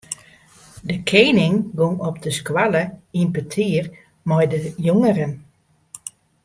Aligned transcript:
De 0.81 1.03
kening 1.03 1.71
gong 1.75 1.97
op 2.09 2.17
de 2.25 2.31
skoalle 2.39 2.83
yn 3.19 3.29
petear 3.35 3.85
mei 4.27 4.45
de 4.51 4.59
jongeren. 4.87 5.31